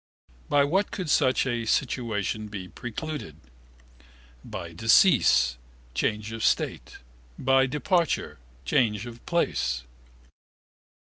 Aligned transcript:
By 0.49 0.63
what 0.63 0.89
could 0.89 1.11
such 1.11 1.45
a 1.45 1.65
situation 1.67 2.47
be 2.47 2.67
precluded? 2.67 3.37
By 4.43 4.73
decease 4.73 5.59
(change 5.93 6.31
of 6.31 6.43
state): 6.43 6.97
by 7.37 7.67
departure 7.67 8.39
(change 8.65 9.05
of 9.05 9.23
place). 9.27 9.83